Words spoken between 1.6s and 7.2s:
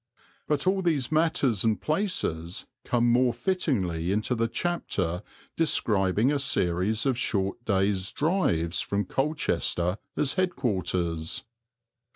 and places come more fittingly into the chapter describing a series of